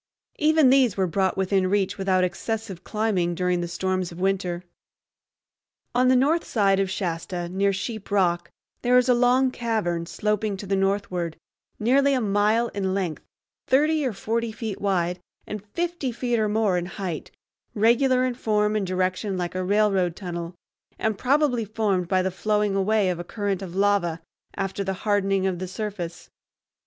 [0.39, 4.63] Even these were brought within reach without excessive climbing during the storms of winter.
[5.93, 8.49] On the north side of Shasta, near Sheep Rock,
[8.81, 11.37] there is a long cavern, sloping to the northward,
[11.77, 13.23] nearly a mile in length,
[13.67, 17.29] thirty or forty feet wide, and fifty feet or more in height,
[17.75, 20.55] regular in form and direction like a railroad tunnel,
[20.97, 24.19] and probably formed by the flowing away of a current of lava
[24.55, 26.27] after the hardening of the surface.